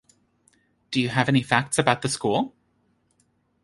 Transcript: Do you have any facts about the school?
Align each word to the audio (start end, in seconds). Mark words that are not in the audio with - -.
Do 0.89 0.99
you 0.99 1.09
have 1.09 1.29
any 1.29 1.43
facts 1.43 1.77
about 1.77 2.01
the 2.01 2.09
school? 2.09 2.55